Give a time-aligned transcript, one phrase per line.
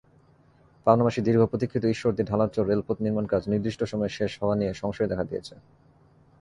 [0.87, 5.53] পাবনাবাসীর দীর্ঘপ্রতীক্ষিত ঈশ্বরদী-ঢালারচর রেলপথ নির্মাণকাজ নির্দিষ্ট সময়ে শেষ হওয়া নিয়ে সংশয় দেখা দিয়েছে।